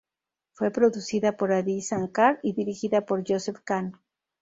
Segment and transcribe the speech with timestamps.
[0.53, 4.01] Fue producida por Adi Shankar y dirigida por Joseph Kahn.